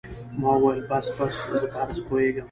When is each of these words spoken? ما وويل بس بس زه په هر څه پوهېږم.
ما 0.39 0.49
وويل 0.55 0.83
بس 0.91 1.07
بس 1.21 1.35
زه 1.61 1.67
په 1.71 1.77
هر 1.81 1.89
څه 1.95 2.01
پوهېږم. 2.07 2.39